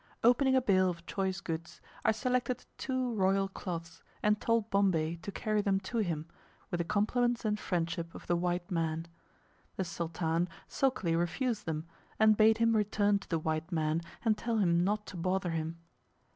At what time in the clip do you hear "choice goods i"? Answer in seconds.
1.05-2.11